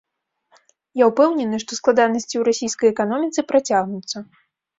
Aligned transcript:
Я 1.01 1.05
ўпэўнены, 1.09 1.59
што 1.63 1.71
складанасці 1.81 2.27
ў 2.37 2.43
расійскай 2.49 2.87
эканоміцы 2.95 3.39
працягнуцца. 3.53 4.17